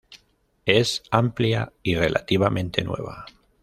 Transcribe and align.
Es 0.65 1.03
amplia 1.11 1.71
y 1.83 1.93
relativamente 1.93 2.81
nueva. 2.83 3.25